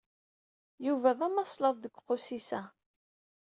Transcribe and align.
Yuba 0.85 1.11
d 1.17 1.19
amaslaḍ 1.27 1.75
deg 1.79 1.95
uqusis-a. 1.99 2.61